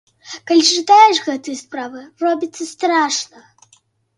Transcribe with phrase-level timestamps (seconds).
[0.51, 3.47] Калі чытаеш гэтыя справы, робіцца страшна.